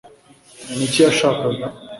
Ni 0.77 0.83
iki 0.87 0.99
yashakaga 1.05 1.65